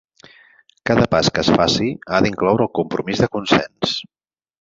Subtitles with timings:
[0.89, 3.93] Cada pas que es faci ha d’incloure el compromís de consens.